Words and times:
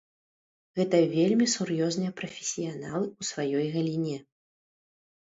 Гэта 0.77 0.99
вельмі 1.15 1.47
сур'ёзныя 1.55 2.13
прафесіяналы 2.21 3.05
ў 3.09 3.21
сваёй 3.31 3.67
галіне. 3.75 4.15